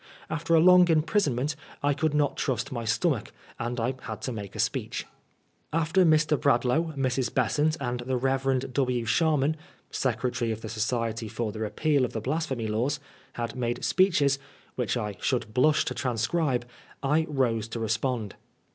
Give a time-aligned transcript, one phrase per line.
[0.31, 4.55] After a long imprisonment I could not trust my stomachy and I had to make
[4.55, 5.05] a speech.
[5.71, 6.41] After Mr.
[6.41, 7.31] Bradlaugh, Mrs.
[7.31, 9.05] Besant and the Rev^ W.
[9.05, 9.55] Sharman
[9.91, 12.99] (secretary of the Society for the Repeal of the Blasphemy Laws),
[13.33, 14.39] had made speeohes,
[14.73, 16.65] which I should blush to transcribe,
[17.03, 18.33] I rose to respond.